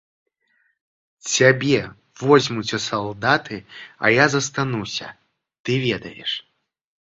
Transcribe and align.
Цябе 1.31 1.81
возьмуць 2.23 2.75
у 2.79 2.81
салдаты, 2.87 3.55
а 4.03 4.13
я 4.15 4.25
застануся, 4.39 5.07
ты 5.63 5.71
ведаеш. 5.87 6.31